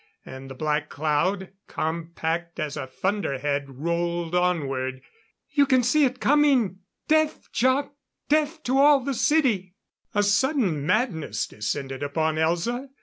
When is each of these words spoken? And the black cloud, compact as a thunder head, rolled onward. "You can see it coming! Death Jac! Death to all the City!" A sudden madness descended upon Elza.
And 0.25 0.49
the 0.49 0.55
black 0.55 0.89
cloud, 0.89 1.51
compact 1.67 2.59
as 2.59 2.75
a 2.75 2.87
thunder 2.87 3.37
head, 3.37 3.69
rolled 3.77 4.33
onward. 4.33 5.03
"You 5.51 5.67
can 5.67 5.83
see 5.83 6.05
it 6.05 6.19
coming! 6.19 6.79
Death 7.07 7.51
Jac! 7.51 7.91
Death 8.27 8.63
to 8.63 8.79
all 8.79 9.01
the 9.01 9.13
City!" 9.13 9.75
A 10.15 10.23
sudden 10.23 10.87
madness 10.87 11.45
descended 11.45 12.01
upon 12.01 12.37
Elza. 12.39 12.89